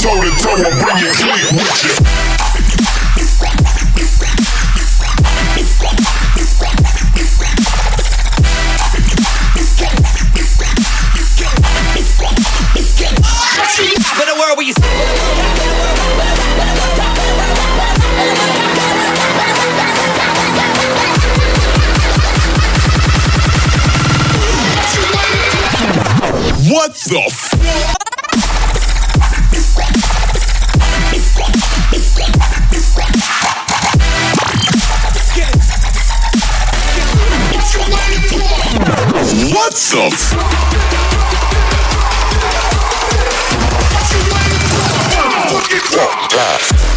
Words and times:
toe 0.00 0.20
to 0.20 0.30
toe 0.42 0.56
bring 0.82 0.98
your 0.98 1.12
clique 1.14 1.52
with 1.52 1.84
you. 1.84 1.94
But 14.18 14.28
a 14.28 14.34
world 14.38 14.56
where 14.56 14.66
you. 14.66 14.74
What 26.68 26.94
the 26.94 27.18
f? 27.26 27.45
What 39.96 40.12
the 46.30 46.95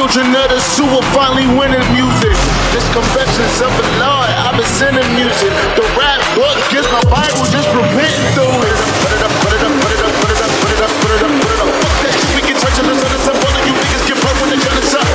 children 0.00 0.32
of 0.32 0.48
the 0.48 0.56
sewer 0.56 1.04
finally 1.12 1.44
winning 1.60 1.84
music. 1.92 2.32
This 2.72 2.86
confessions 2.88 3.60
of 3.60 3.68
the 3.68 3.84
Lord, 4.00 4.32
I've 4.32 4.56
been 4.56 4.64
sending 4.80 5.04
music. 5.12 5.52
The 5.76 5.84
rap 5.92 6.16
book 6.32 6.56
gives 6.72 6.88
my 6.88 7.04
Bible, 7.04 7.44
just 7.52 7.68
repenting 7.68 8.24
through 8.32 8.64
it. 8.64 8.76
Put 9.04 9.12
it 9.12 9.20
up, 9.20 9.32
put 9.44 9.52
it 9.52 9.60
up, 9.60 9.74
put 9.76 9.92
it 9.92 10.00
up, 10.00 10.12
put 10.24 10.30
it 10.32 10.40
up, 10.40 10.52
put 10.56 10.72
it 10.72 10.80
up, 10.80 10.92
put 11.04 11.12
it 11.12 11.20
up, 11.20 11.32
put 11.36 11.52
it 11.52 11.60
up. 11.60 11.68
Fuck 11.84 11.96
that 12.00 12.16
we 12.32 12.40
can 12.40 12.56
touch 12.56 12.80
it, 12.80 12.86
listen 12.88 13.08
to 13.12 13.18
some 13.28 13.36
all 13.44 13.52
of 13.52 13.62
you 13.68 13.76
niggas 13.76 14.04
get 14.08 14.16
broke 14.24 14.40
when 14.40 14.48
the 14.48 14.58
gun 14.64 14.76
is 14.80 14.94
up. 14.96 15.08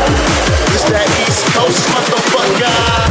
This 0.69 0.85
that 0.93 1.09
East 1.17 1.41
Coast 1.57 1.81
motherfucker. 1.89 3.04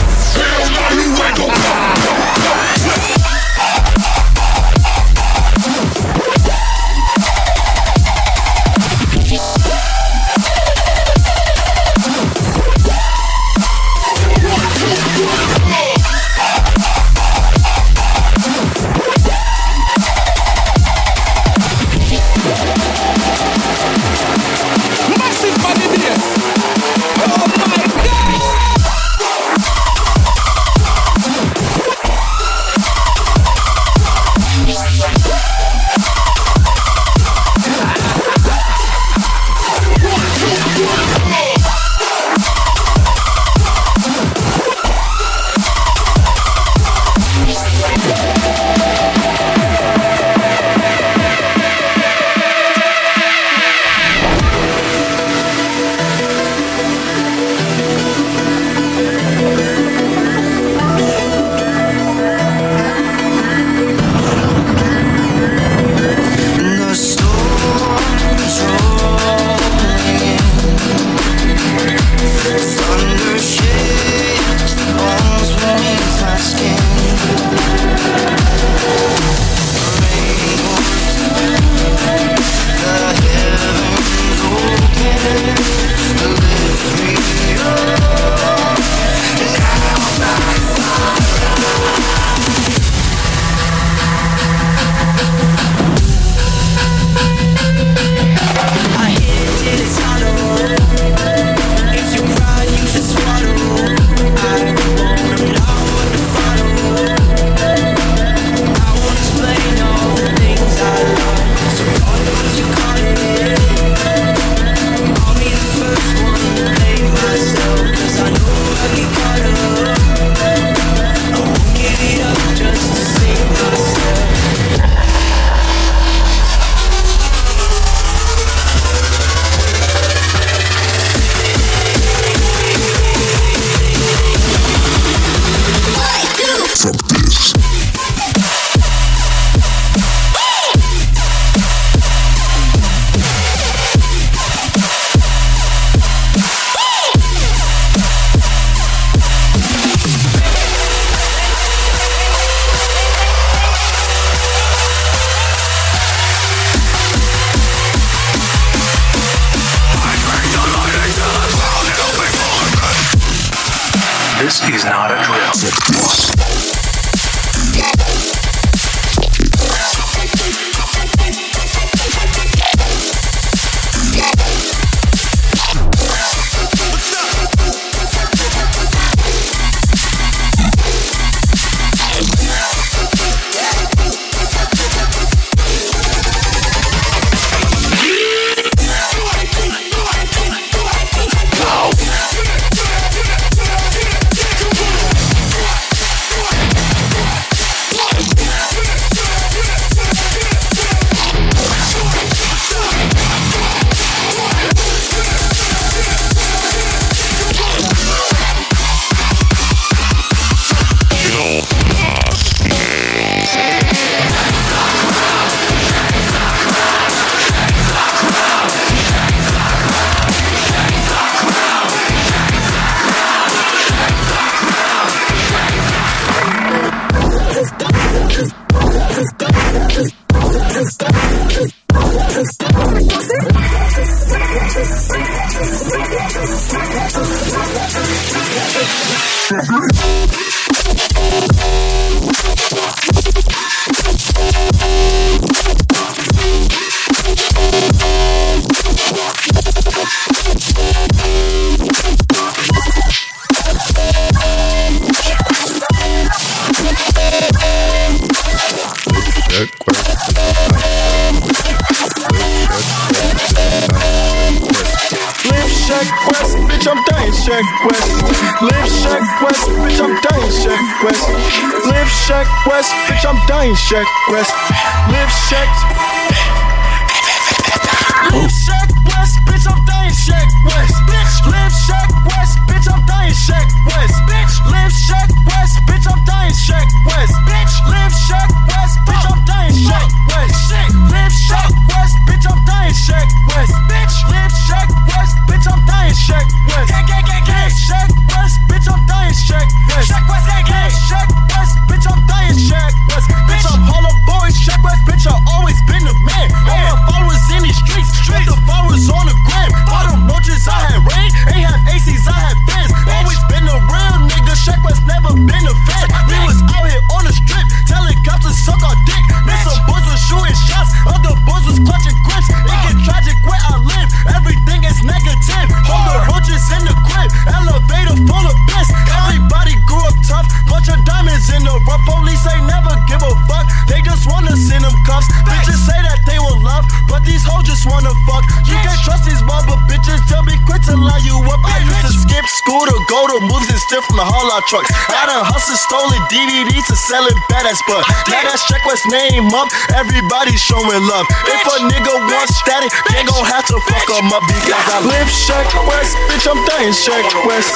From 343.95 344.19
the 344.19 344.27
haul 344.27 344.51
out 344.51 344.67
trucks. 344.67 344.91
I 344.91 345.23
done 345.31 345.47
hustled, 345.47 345.79
stolen 345.79 346.19
DVDs 346.27 346.83
to 346.91 346.97
sell 346.99 347.23
it 347.31 347.39
badass, 347.47 347.79
but 347.87 348.03
now 348.27 348.43
that 348.43 348.59
Sheck 348.67 348.83
Wes 348.91 348.99
name 349.07 349.47
up, 349.55 349.71
everybody's 349.95 350.59
showing 350.59 350.99
love. 351.07 351.23
If 351.47 351.63
a 351.63 351.79
nigga 351.87 352.11
wants 352.27 352.59
static, 352.59 352.91
they 353.15 353.23
gon' 353.23 353.47
have 353.47 353.63
to 353.71 353.79
fuck 353.87 354.11
'em 354.19 354.35
up 354.35 354.43
because 354.51 354.83
I 354.91 354.99
live 354.99 355.31
Sheck 355.31 355.71
Wes, 355.87 356.11
bitch, 356.27 356.43
I'm 356.43 356.59
dying 356.67 356.91
Sheck 356.91 357.23
Wes. 357.47 357.71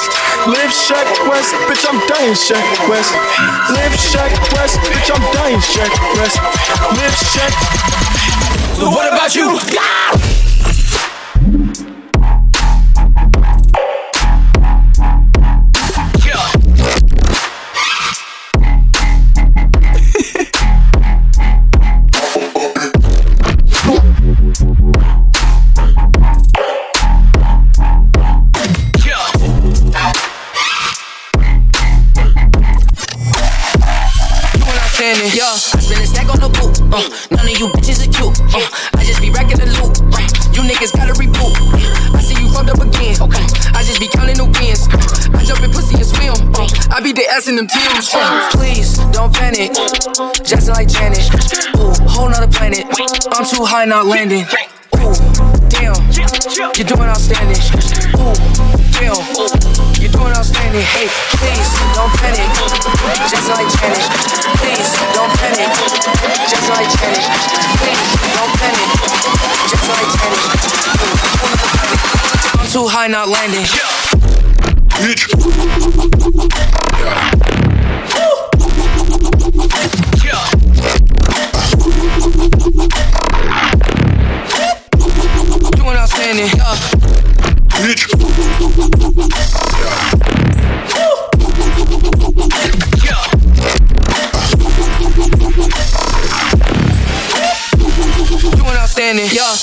Live 0.51 0.75
Sheck 0.75 1.07
Wes, 1.31 1.47
bitch, 1.71 1.87
I'm 1.87 1.99
dying 2.11 2.35
Sheck 2.35 2.67
Wes. 2.91 3.07
Live 3.71 3.95
Sheck 3.95 4.33
Wes, 4.59 4.75
bitch, 4.75 5.07
I'm 5.15 5.23
dying 5.31 5.63
Sheck 5.63 5.93
Wes. 6.19 6.35
Live 6.99 7.15
Shack. 7.31 7.55
So 8.75 8.91
what 8.91 9.07
about 9.07 9.31
you? 9.39 9.55
Uh, 36.99 37.07
none 37.31 37.47
of 37.47 37.55
you 37.55 37.67
bitches 37.71 38.03
are 38.03 38.11
cute. 38.11 38.35
Uh, 38.51 38.67
I 38.99 39.03
just 39.07 39.21
be 39.21 39.31
racking 39.31 39.55
the 39.55 39.67
loot. 39.79 40.03
Uh, 40.11 40.19
you 40.51 40.67
niggas 40.67 40.91
gotta 40.91 41.13
reboot. 41.15 41.55
I 42.11 42.19
see 42.19 42.35
you 42.35 42.51
fucked 42.51 42.75
up 42.75 42.81
again. 42.83 43.15
Okay, 43.23 43.45
I 43.71 43.83
just 43.87 43.99
be 44.03 44.07
counting 44.11 44.35
the 44.35 44.43
wins. 44.43 44.83
Uh, 44.91 45.39
I 45.39 45.43
jump 45.47 45.63
in 45.63 45.71
pussy 45.71 45.95
and 45.95 46.05
swim. 46.05 46.35
Uh, 46.59 46.67
I 46.91 46.99
be 46.99 47.13
the 47.13 47.23
ass 47.31 47.47
in 47.47 47.55
them 47.55 47.67
Tim's. 47.67 48.11
Uh, 48.11 48.49
please 48.51 48.97
don't 49.15 49.31
panic. 49.31 49.71
Jackson 50.43 50.75
like 50.75 50.89
Janet. 50.91 51.23
Ooh, 51.79 51.95
whole 52.11 52.27
nother 52.27 52.51
planet. 52.51 52.83
I'm 53.31 53.47
too 53.47 53.63
high 53.63 53.85
not 53.85 54.05
landing. 54.05 54.43
Ooh, 54.99 55.15
damn, 55.69 55.95
you're 56.75 56.85
doing 56.85 57.09
outstanding. 57.09 57.61
Ooh, 58.19 58.33
damn, 58.97 59.15
you're 60.01 60.11
doing 60.11 60.33
outstanding. 60.33 60.81
Hey, 60.81 61.07
please 61.37 61.69
don't 61.95 62.11
panic. 62.19 62.49
Jackson 63.15 63.53
like 63.53 63.69
Janet. 63.77 64.03
Please 64.59 64.91
don't 65.13 65.31
panic. 65.39 65.69
Jackson 66.49 66.73
like 66.73 66.91
Janet. 66.99 67.23
Please 67.79 68.11
don't 68.35 68.53
panic. 68.59 68.89
Jackson 69.69 69.93
like 69.95 70.11
Janet. 70.17 70.43
I'm 72.59 72.67
too 72.67 72.87
high 72.87 73.07
not 73.07 73.27
landing. 73.29 73.65
Doing 86.19 86.41
outstanding. 86.41 86.49
Yeah. 93.05 93.29
Doing 98.55 98.75
outstanding. 98.75 99.29
Yeah. 99.31 99.55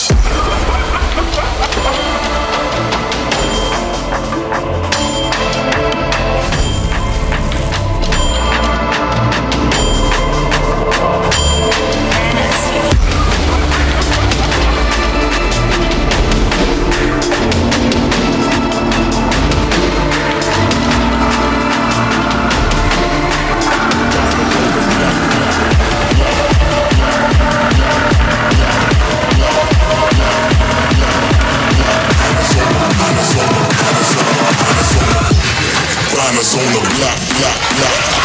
On 36.59 36.73
the 36.73 36.81
block, 36.97 37.19
block, 37.37 37.77
block. 37.77 38.16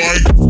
Something 0.00 0.49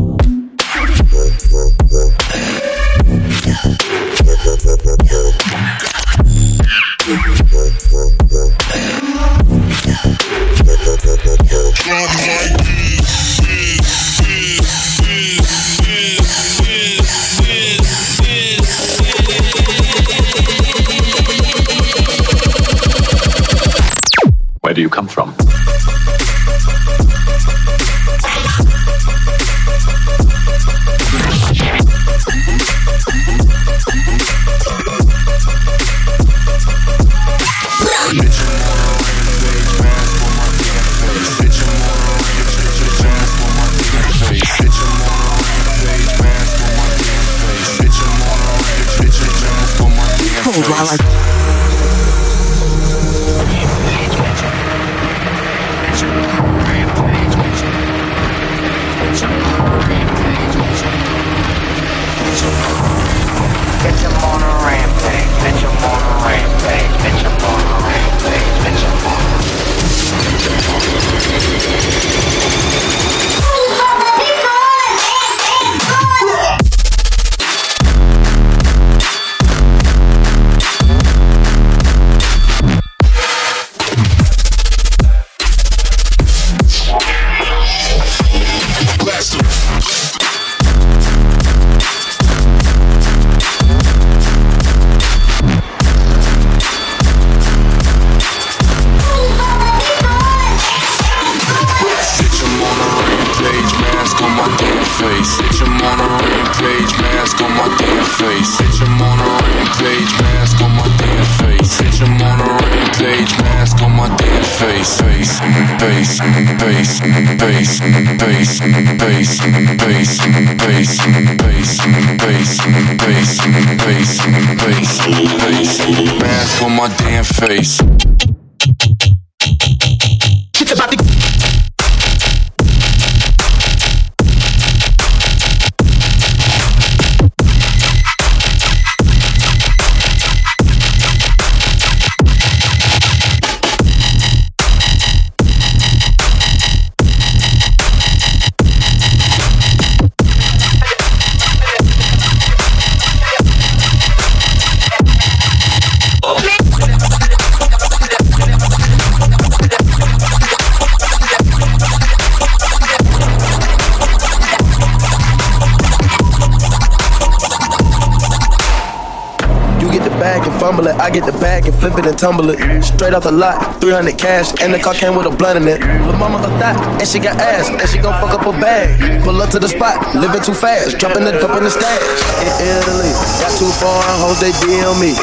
Straight 173.00 173.16
off 173.16 173.24
the 173.24 173.32
lot, 173.32 173.80
300 173.80 174.18
cash, 174.18 174.52
and 174.60 174.74
the 174.74 174.78
car 174.78 174.92
came 174.92 175.16
with 175.16 175.24
a 175.24 175.32
blunt 175.32 175.56
in 175.56 175.64
it. 175.72 175.80
Lil' 175.80 176.20
mama 176.20 176.36
a 176.36 176.52
thot, 176.60 176.76
and 177.00 177.08
she 177.08 177.18
got 177.18 177.32
ass, 177.40 177.72
and 177.72 177.88
she 177.88 177.96
gon' 177.96 178.12
fuck 178.20 178.36
up 178.36 178.44
her 178.44 178.52
bag. 178.60 179.24
Pull 179.24 179.40
up 179.40 179.48
to 179.56 179.58
the 179.58 179.72
spot, 179.72 179.96
living 180.14 180.42
too 180.44 180.52
fast, 180.52 180.98
dropping 180.98 181.24
the 181.24 181.32
dope 181.32 181.56
in 181.56 181.64
the 181.64 181.72
stash. 181.72 181.96
In 182.44 182.52
Italy, 182.60 183.08
got 183.40 183.56
too 183.56 183.72
far, 183.80 184.04
hoes 184.20 184.36
they 184.36 184.52
DM 184.60 185.00
me. 185.00 185.16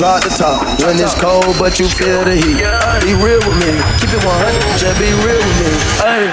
Drop 0.00 0.24
the 0.24 0.32
top 0.32 0.64
when 0.80 0.96
it's 0.96 1.12
cold, 1.20 1.60
but 1.60 1.76
you 1.76 1.92
feel 1.92 2.24
the 2.24 2.40
heat. 2.40 2.56
Be 3.04 3.12
real 3.20 3.36
with 3.44 3.58
me, 3.60 3.68
keep 4.00 4.16
it 4.16 4.24
100, 4.24 4.80
just 4.80 4.96
be 4.96 5.12
real 5.20 5.44
with 5.44 5.58
me. 5.60 5.76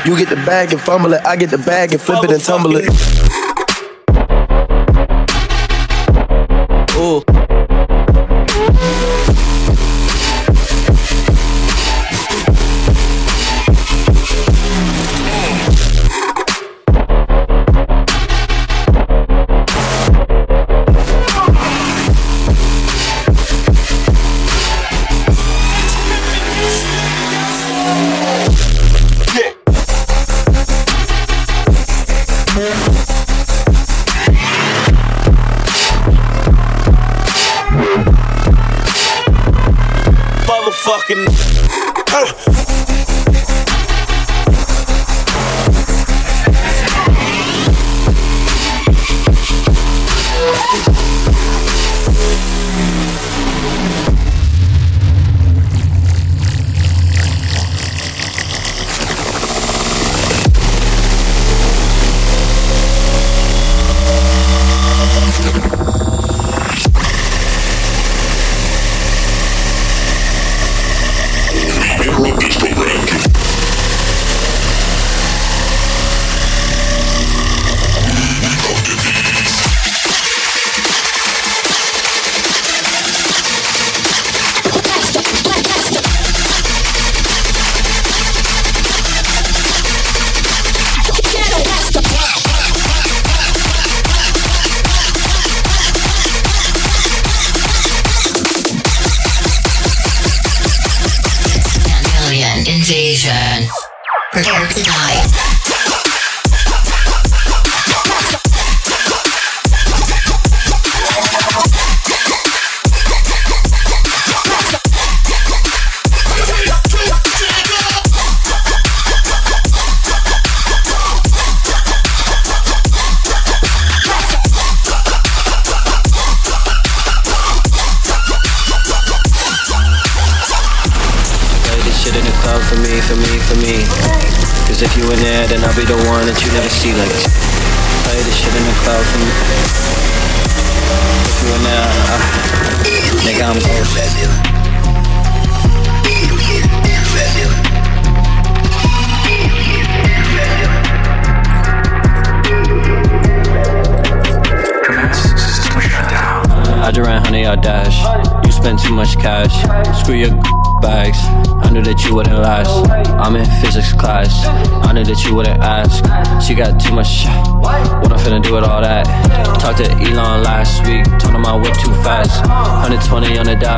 You 0.08 0.16
get 0.16 0.32
the 0.32 0.40
bag 0.48 0.72
and 0.72 0.80
fumble 0.80 1.12
it, 1.20 1.22
I 1.28 1.36
get 1.36 1.52
the 1.52 1.60
bag 1.60 1.92
and 1.92 2.00
flip 2.00 2.24
it 2.24 2.32
and 2.32 2.40
tumble 2.40 2.80
it. 2.80 2.88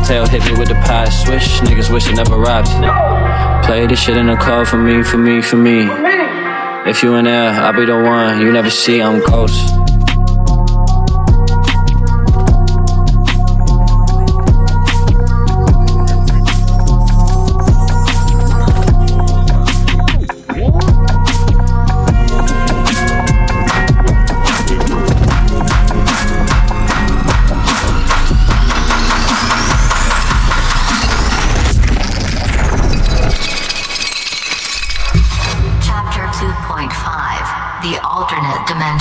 Tail 0.06 0.26
hit 0.26 0.44
me 0.44 0.58
with 0.58 0.68
the 0.68 0.74
pass. 0.74 1.24
Swish, 1.24 1.60
niggas 1.60 1.92
wish 1.92 2.08
I 2.08 2.12
never 2.12 2.38
rapped. 2.38 2.70
Play 3.66 3.86
this 3.86 4.00
shit 4.00 4.16
in 4.16 4.26
the 4.26 4.36
club 4.36 4.66
for 4.66 4.78
me, 4.78 5.02
for 5.02 5.18
me, 5.18 5.42
for 5.42 5.56
me. 5.56 5.86
If 6.88 7.02
you 7.02 7.14
in 7.16 7.24
there, 7.24 7.50
I'll 7.50 7.72
be 7.72 7.84
the 7.84 8.00
one 8.00 8.40
you 8.40 8.52
never 8.52 8.70
see. 8.70 9.02
I'm 9.02 9.20
ghost. 9.20 9.87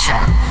Russia. 0.08 0.47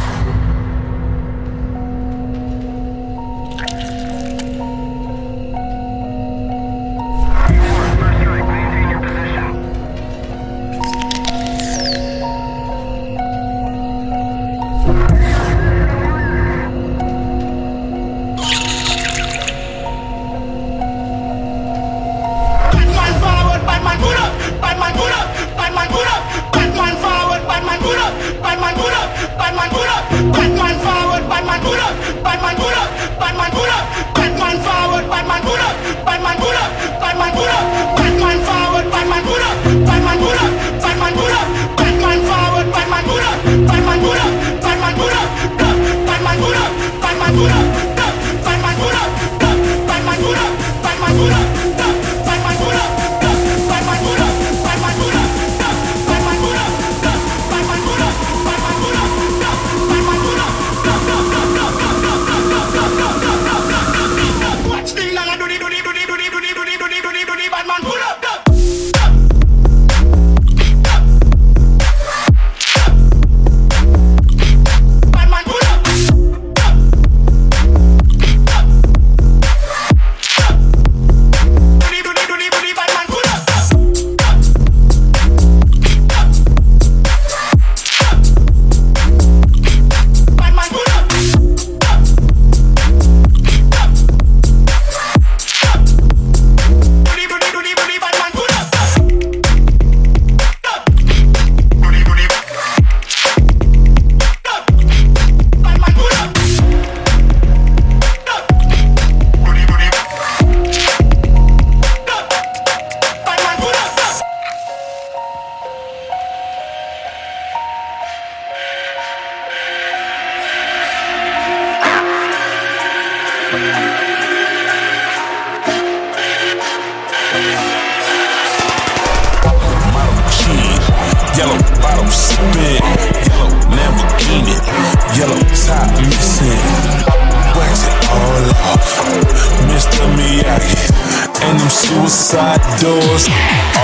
Suicide 142.08 142.62
doors, 142.80 143.26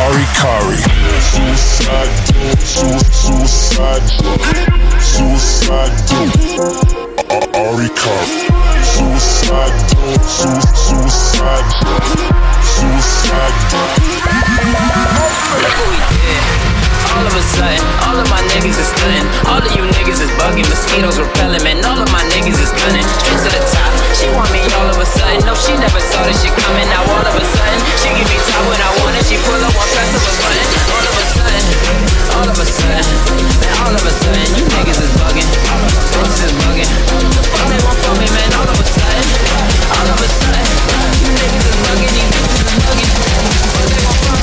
Ari 0.05 0.27
Kari. 0.39 0.79
Suicide 1.33 2.15
door, 2.31 2.55
su- 2.63 3.03
suicide 3.11 4.07
door, 4.23 4.39
suicide 5.01 5.97
door, 6.09 6.73
Ari 7.55 7.89
Kari. 7.99 8.47
Suicide 8.93 9.79
door, 9.91 10.19
su- 10.23 10.63
suicide 10.85 11.69
door, 11.83 12.03
suicide 12.63 13.57
door. 13.71 13.91
All 17.13 17.25
of 17.29 17.35
a 17.37 17.45
sudden, 17.45 17.83
all 18.09 18.17
of 18.17 18.27
my 18.33 18.41
niggas 18.57 18.77
is 18.81 18.89
stunning. 18.89 19.27
All 19.45 19.61
of 19.61 19.69
you 19.77 19.85
niggas 19.85 20.21
is 20.25 20.33
bugging, 20.41 20.65
mosquitoes 20.65 21.21
repelling, 21.21 21.63
man. 21.63 21.85
All 21.85 22.01
of 22.01 22.09
my 22.09 22.25
niggas 22.33 22.57
is 22.57 22.73
gunning. 22.73 23.05
Straight 23.21 23.41
to 23.45 23.51
the 23.53 23.63
top. 23.69 23.93
She 24.17 24.27
want 24.33 24.49
me 24.49 24.65
all 24.73 24.89
of 24.89 24.97
a 24.97 25.05
sudden. 25.05 25.45
No, 25.45 25.53
she 25.53 25.77
never 25.77 26.01
saw 26.01 26.25
this 26.25 26.41
shit 26.41 26.57
coming. 26.57 26.89
Now 26.89 27.05
all 27.13 27.25
of 27.25 27.35
a 27.37 27.45
sudden, 27.45 27.81
she 28.01 28.09
give 28.17 28.29
me 28.29 28.39
top 28.49 28.65
when 28.65 28.81
I 28.81 28.91
want 29.05 29.15
it. 29.21 29.25
She 29.29 29.37
pull 29.45 29.61
up 29.61 29.73
one 29.77 29.91
press 29.93 30.11
of 30.17 30.25
a 30.25 30.33
button. 30.41 30.67
All 30.89 31.05
of 31.05 31.15
a 31.21 31.25
sudden, 31.37 31.65
all 32.33 32.49
of 32.49 32.57
a 32.57 32.67
sudden, 32.67 33.07
man. 33.61 33.75
All 33.85 33.93
of 33.93 34.05
a 34.09 34.13
sudden, 34.13 34.49
you 34.57 34.65
niggas 34.73 35.01
is 35.05 35.13
bugging. 35.21 35.51
Bitches 36.17 36.49
is 36.49 36.53
bugging. 36.65 36.91
The 37.37 37.43
fuck 37.53 37.67
they 37.69 37.81
want 37.85 37.99
from 38.01 38.17
me, 38.19 38.29
man. 38.33 38.51
All 38.57 38.69
of 38.73 38.79
a 38.81 38.87
sudden, 38.89 39.27
all 40.01 40.09
of 40.09 40.17
a 40.17 40.29
sudden, 40.33 40.67
you 41.21 41.29
niggas 41.29 41.67
is 41.69 41.77
bugging. 41.85 42.13
These 42.17 42.33
niggas 42.33 42.57
is 42.57 42.73
bugging. 42.89 43.11
Fuck 43.69 43.87
they 43.93 44.01
want 44.01 44.21
from 44.25 44.37
me. 44.41 44.42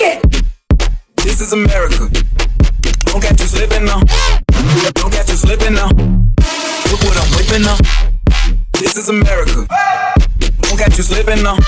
You 0.00 0.20
speak 0.20 0.22
it? 0.24 0.44
This 1.16 1.40
is 1.40 1.52
America. 1.52 2.08
Don't 3.06 3.22
catch 3.22 3.40
you 3.40 3.46
slipping 3.46 3.84
now. 3.84 4.00
Don't 4.94 5.12
catch 5.12 5.28
you 5.28 5.36
slipping 5.36 5.74
now. 5.74 5.88
Look 6.90 7.02
what 7.02 7.16
I'm 7.16 7.30
whipping 7.36 7.62
now. 7.62 7.76
This 8.74 8.96
is 8.96 9.08
America. 9.08 9.66
Don't 10.62 10.78
catch 10.78 10.96
you 10.96 11.04
slipping 11.04 11.42
now. 11.42 11.58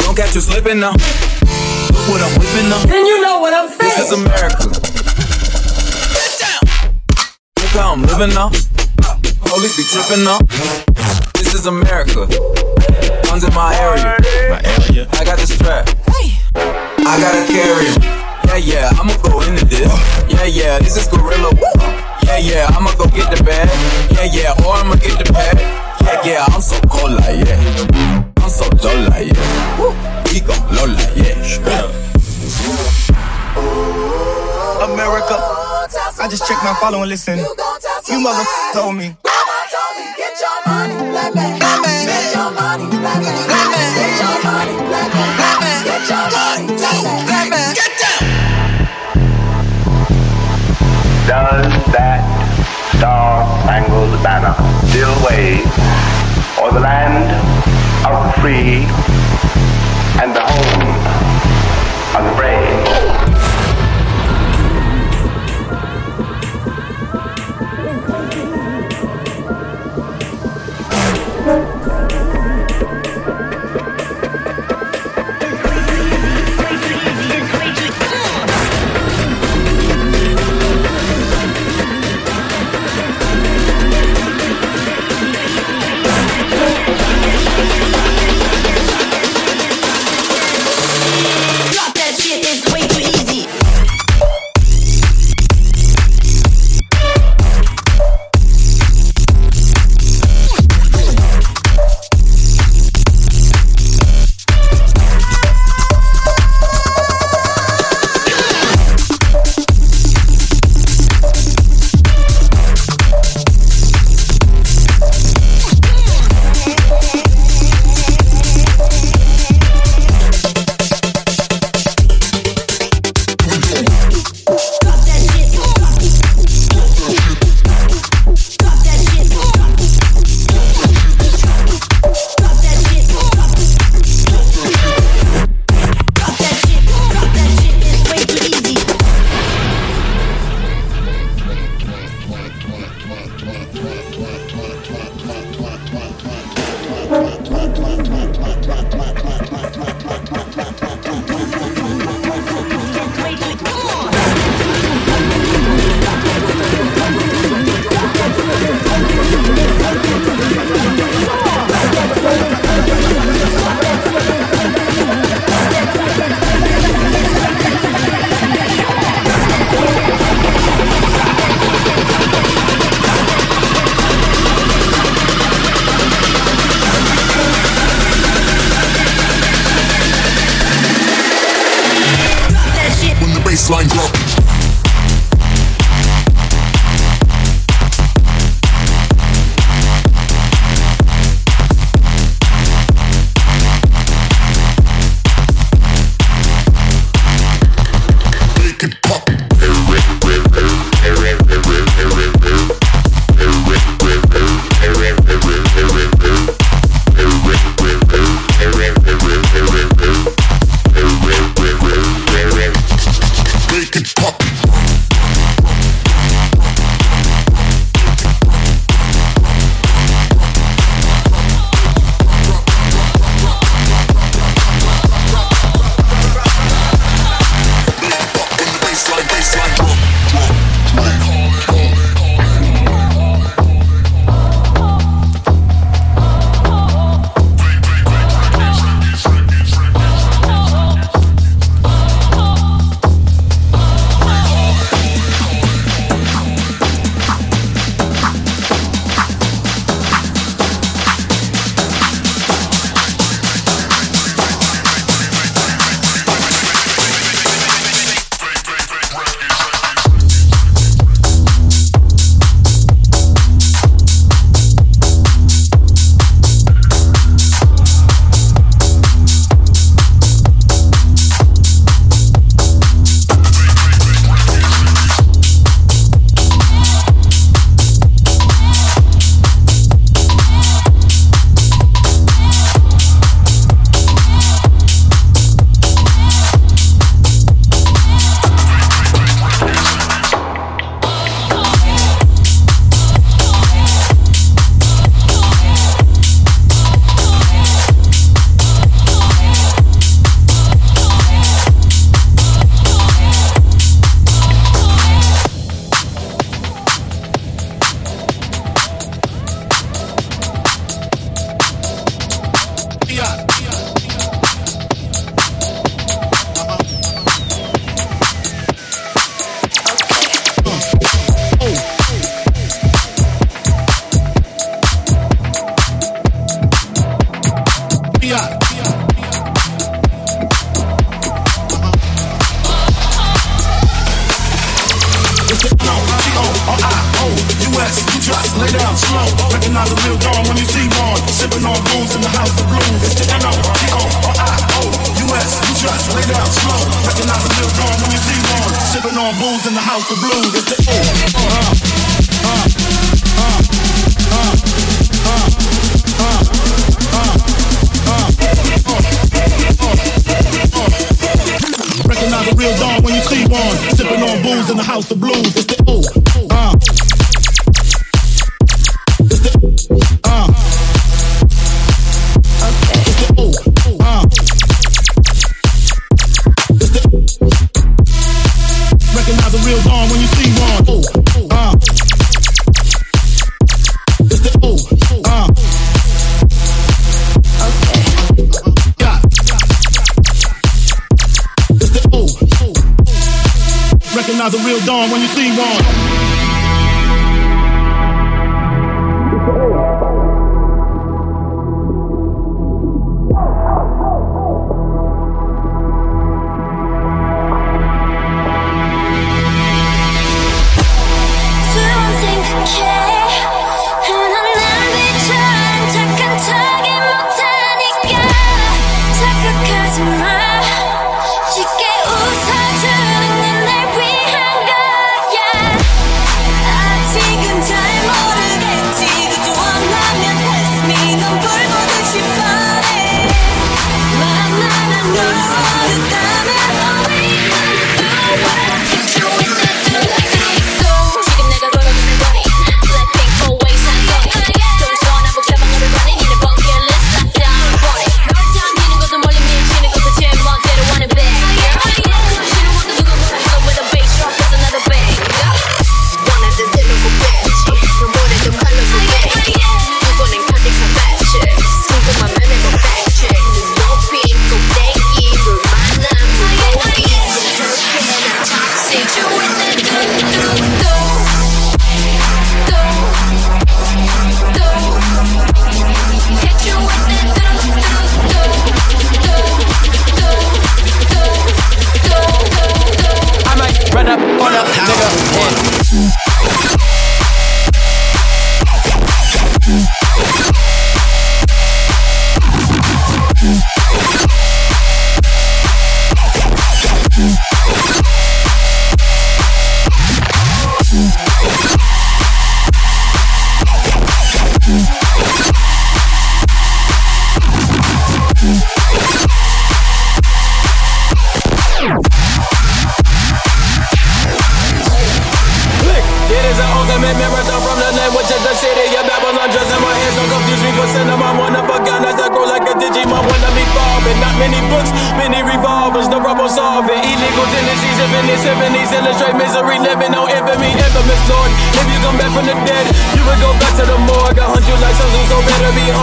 Don't 0.00 0.16
catch 0.16 0.34
you 0.34 0.40
slipping 0.40 0.80
now. 0.80 0.92
Look 0.92 2.08
what 2.08 2.22
I'm 2.22 2.38
whipping 2.38 2.68
now. 2.68 2.84
Then 2.86 3.06
you 3.06 3.22
know 3.22 3.40
what 3.40 3.54
I'm 3.54 3.68
saying. 3.68 3.80
This 3.80 3.98
is 3.98 4.12
America. 4.12 4.68
Look 7.58 7.72
how 7.72 7.92
I'm 7.92 8.02
living 8.02 8.34
now. 8.34 8.50
Police 9.46 9.76
be 9.76 9.84
tripping 9.84 10.24
now. 10.24 10.38
This 11.34 11.54
is 11.54 11.66
America. 11.66 12.26
Guns 13.24 13.44
in 13.44 13.54
my 13.54 13.74
area. 13.76 14.16
My 14.50 14.60
area. 14.64 15.08
I 15.12 15.24
got 15.24 15.38
the 15.38 15.46
strap. 15.46 15.88
I 17.08 17.20
gotta 17.20 17.46
carry 17.46 17.86
'em. 17.86 18.02
Yeah, 18.46 18.56
yeah, 18.56 18.98
I'ma 18.98 19.14
go 19.22 19.40
into 19.42 19.64
this. 19.64 19.86
Yeah, 20.28 20.44
yeah, 20.44 20.78
this 20.80 20.96
is 20.96 21.06
gorilla. 21.06 21.50
Yeah, 22.24 22.38
yeah, 22.38 22.66
I'ma 22.76 22.90
go 22.98 23.06
get 23.06 23.30
the 23.30 23.42
bag. 23.44 23.70
Yeah, 24.10 24.24
yeah, 24.24 24.66
or 24.66 24.74
I'ma 24.74 24.96
get 24.96 25.16
the 25.18 25.32
pad. 25.32 25.56
Yeah, 26.02 26.24
yeah, 26.24 26.44
I'm 26.52 26.60
so 26.60 26.80
cold 26.90 27.12
like 27.12 27.46
yeah. 27.46 28.24
I'm 28.42 28.50
so 28.50 28.68
dull 28.82 29.08
like 29.10 29.28
yeah. 29.30 29.78
Woo, 29.78 29.94
We 30.32 30.40
gon' 30.40 30.58
blow 30.68 30.86
like 30.86 31.16
yeah. 31.16 31.36
America. 34.82 35.36
I 36.18 36.26
just 36.28 36.46
checked 36.48 36.64
my 36.64 36.74
follow 36.80 37.02
and 37.02 37.10
listen. 37.10 37.38
You 37.38 38.18
motherfucker 38.18 38.72
told 38.72 38.96
me. 38.96 39.16
Does 51.26 51.72
that 51.88 52.20
star-spangled 52.98 54.22
banner 54.22 54.52
still 54.92 55.16
wave? 55.24 55.64
O'er 56.60 56.72
the 56.72 56.80
land 56.80 57.32
of 58.04 58.12
the 58.26 58.32
free 58.42 58.84
and 60.20 60.36
the 60.36 60.44
home 60.44 60.92
of 62.14 62.22
the 62.28 62.36
brave? 62.36 62.65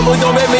Don't 0.04 0.36
make 0.36 0.50
me, 0.50 0.53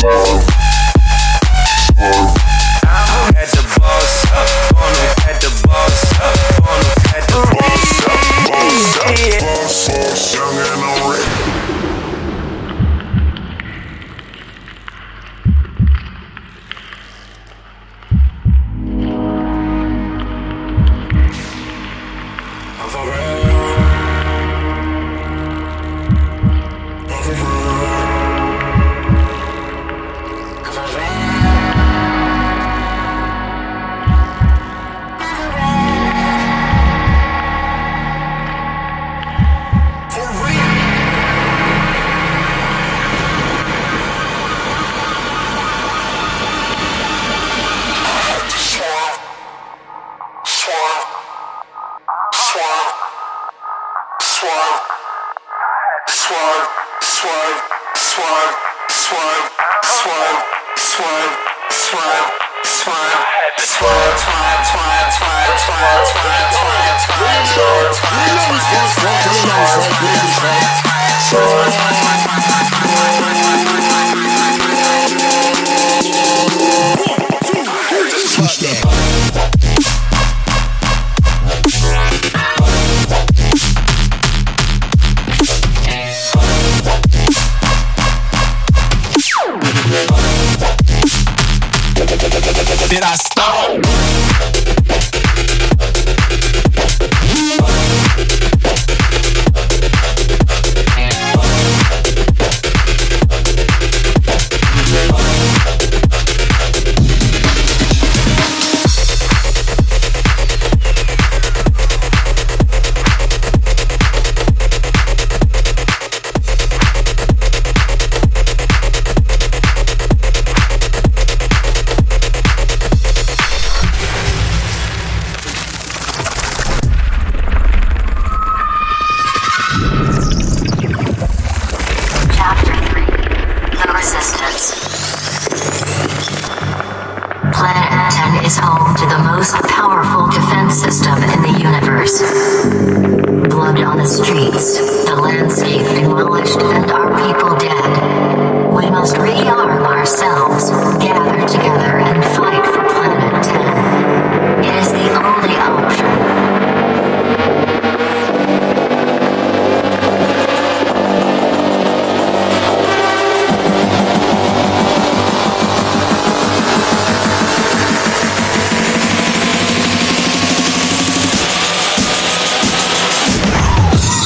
Oh. 0.00 0.47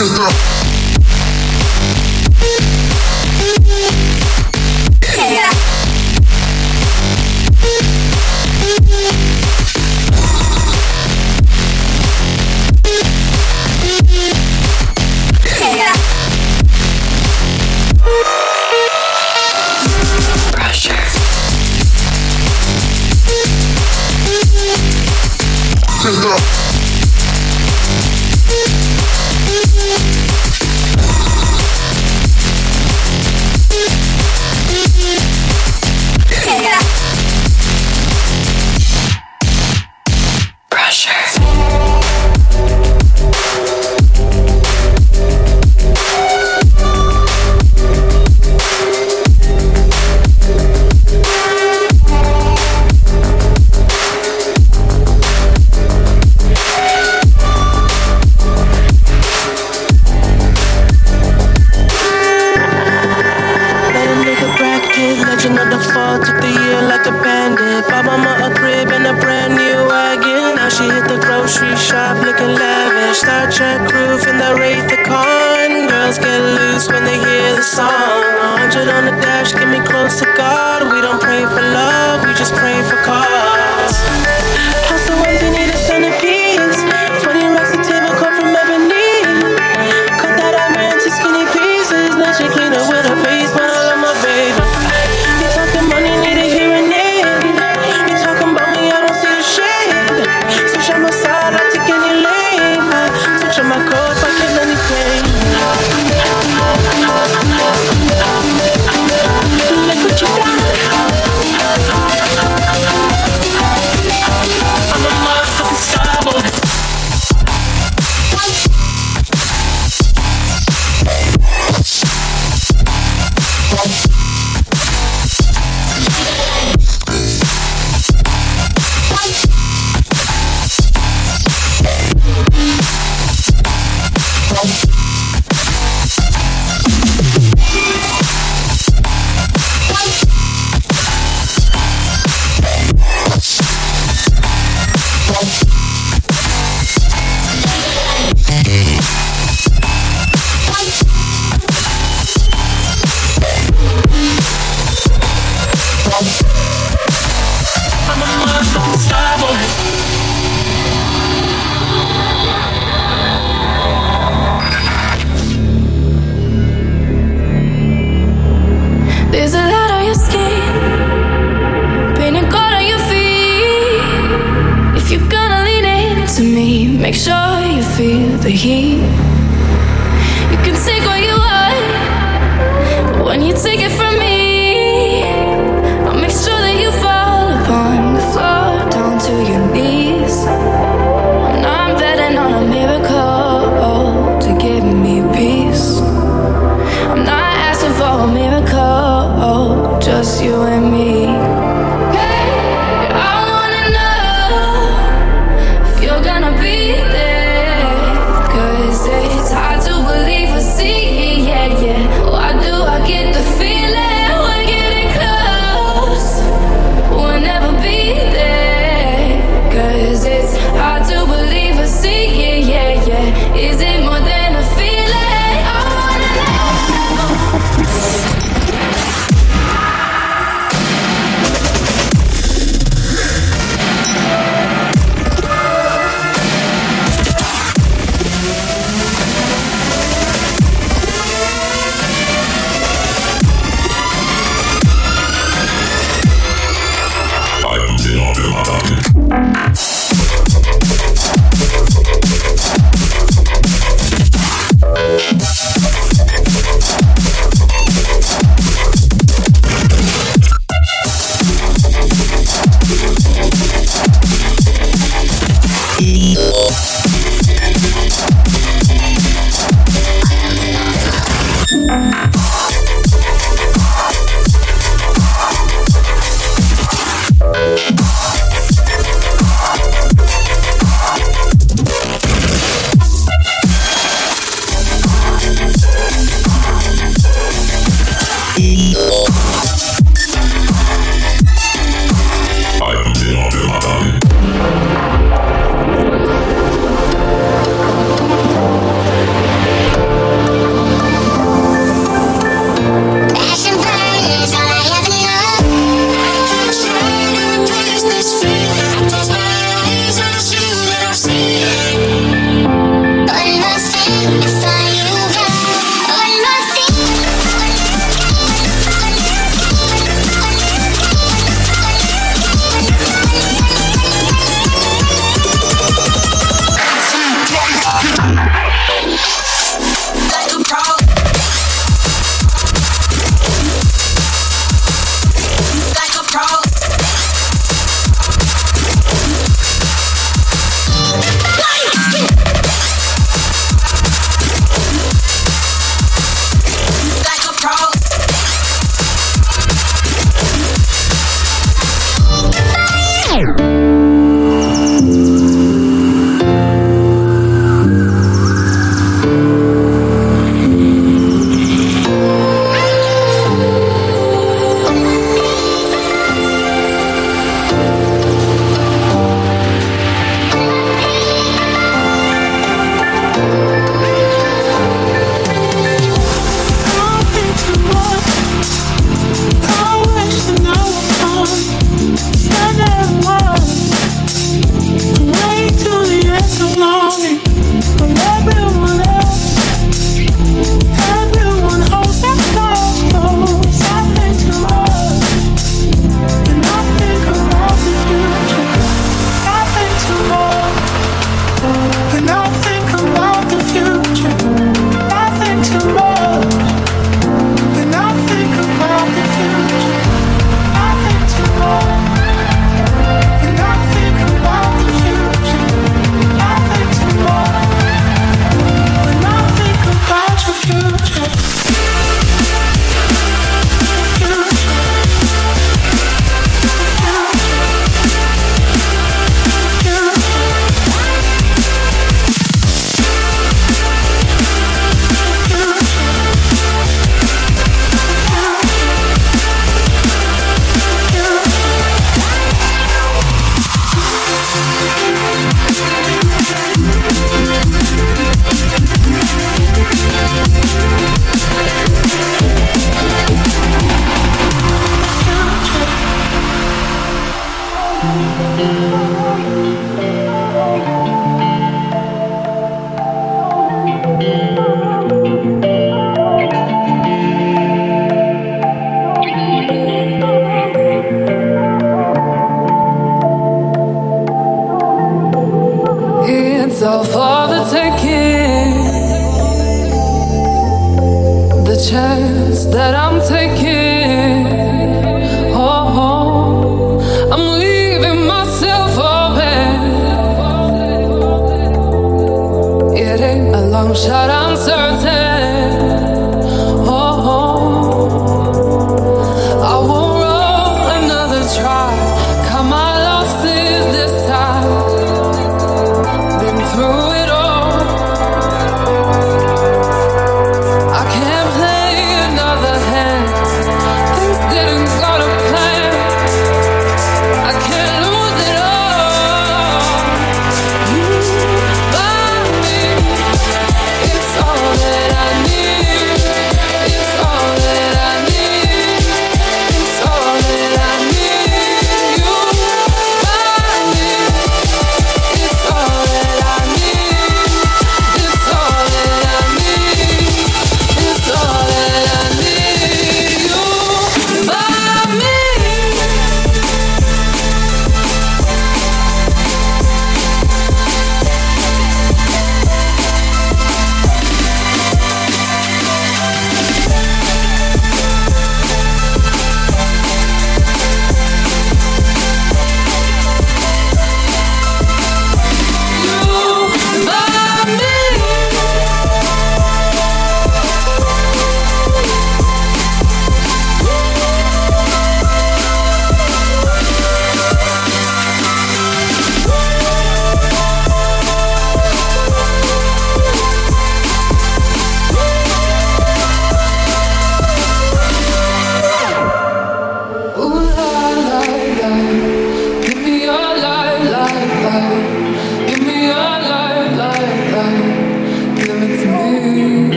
Let 0.00 0.59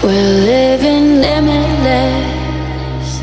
We're 0.00 0.12
living 0.12 1.20
limitless. 1.20 3.20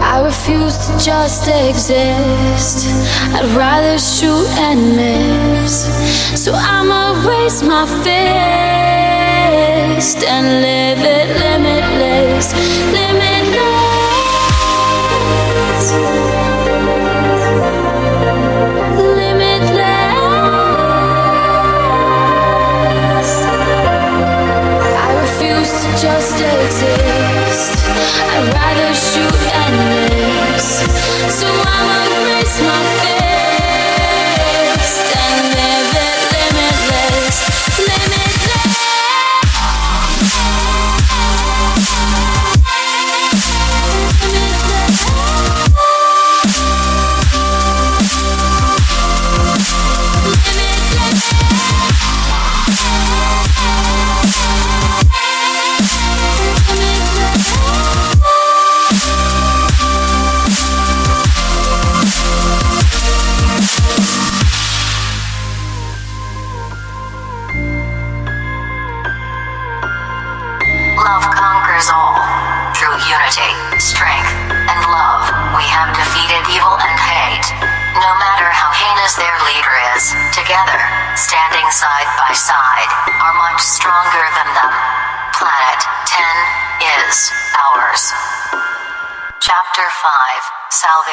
I 0.00 0.22
refuse 0.24 0.76
to 0.86 0.92
just 1.04 1.48
exist. 1.48 2.86
I'd 3.34 3.50
rather 3.56 3.98
shoot 3.98 4.46
and 4.58 4.94
miss. 4.96 5.88
So 6.40 6.52
I'ma 6.54 7.14
raise 7.28 7.64
my 7.64 7.84
fist 8.04 8.22
and 10.24 10.62
live 10.62 11.02
it 11.02 11.36
limitless. 11.40 12.54
Limitless. 12.92 13.34
kindness. 29.66 30.84
So 31.38 31.46
I 31.46 31.80
won't 31.86 32.26
raise 32.26 32.60
my 32.60 33.03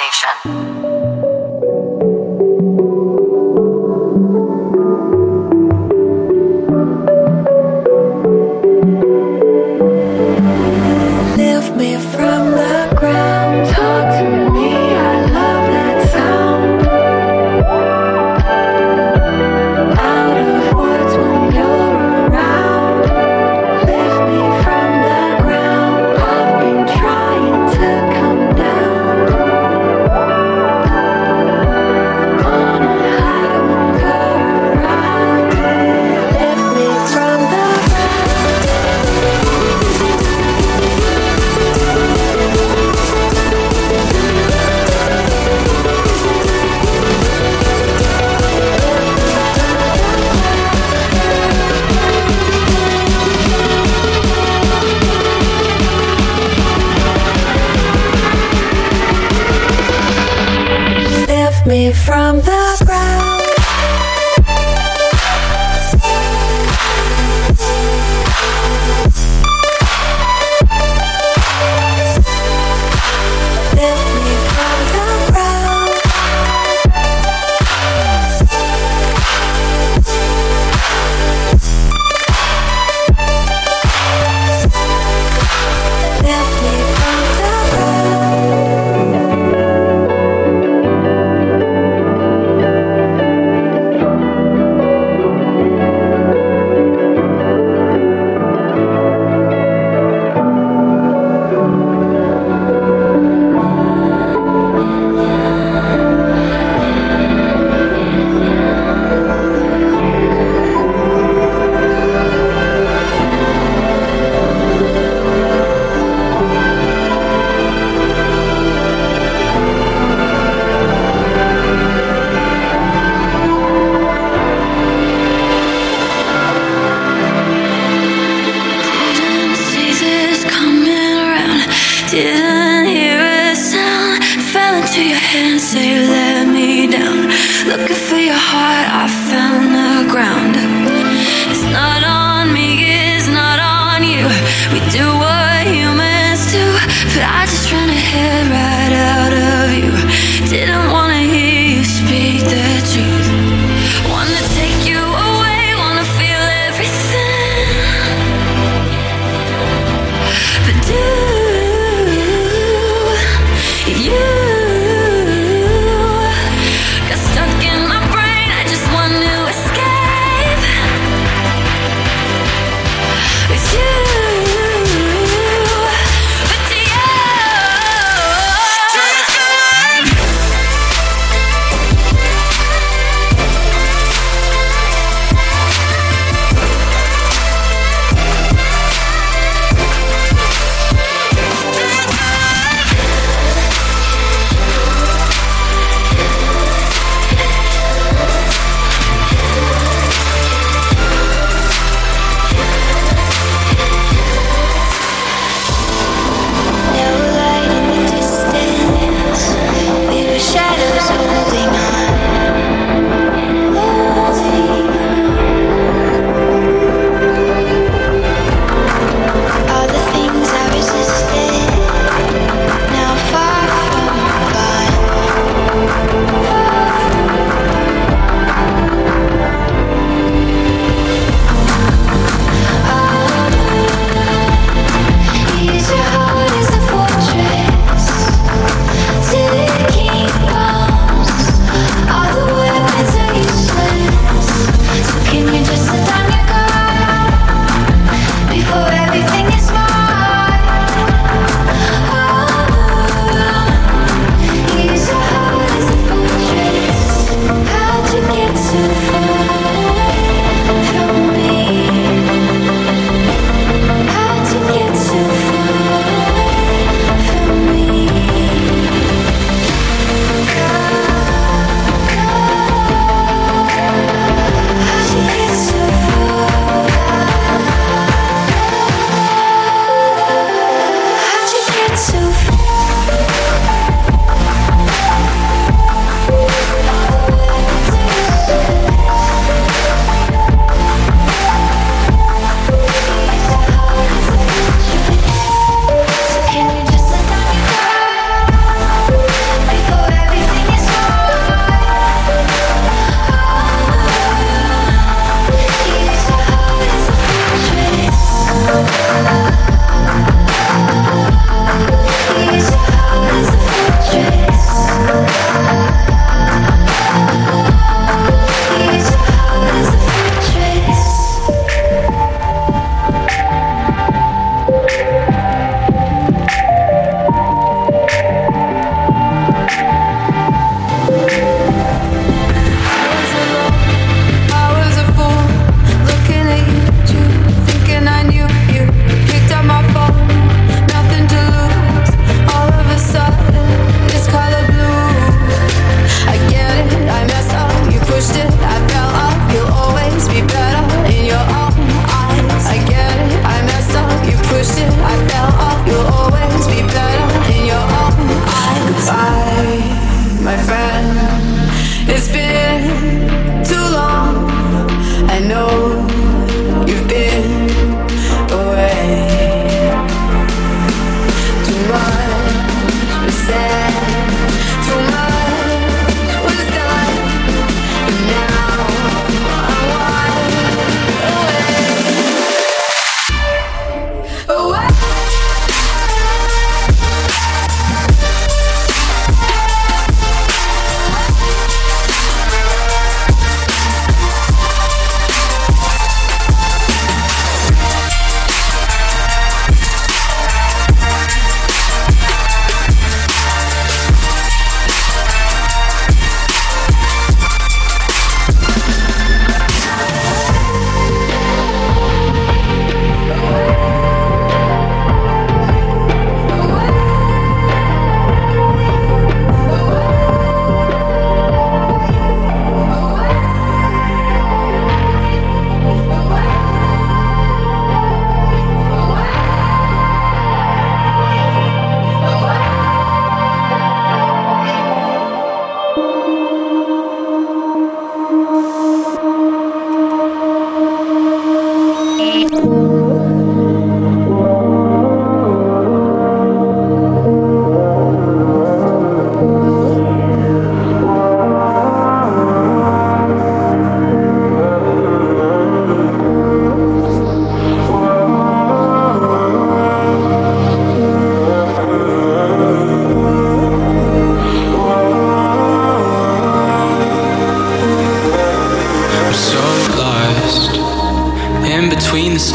Salvation. 0.01 0.60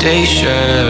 Stations, 0.06 0.85